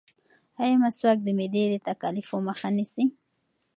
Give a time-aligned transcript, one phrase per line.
[0.63, 3.05] ایا مسواک د معدې د تکالیفو مخه نیسي؟